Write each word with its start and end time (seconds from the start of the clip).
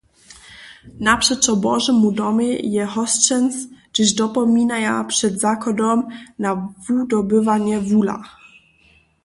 Napřećo 1.07 1.53
Božemu 1.65 2.09
domej 2.19 2.53
je 2.75 2.87
hosćenc, 2.95 3.53
hdźež 3.65 4.09
dopominaja 4.21 4.95
před 5.13 5.33
zachodom 5.45 5.97
na 6.43 6.49
wudobywanje 6.83 7.77
wuhla. 7.87 8.17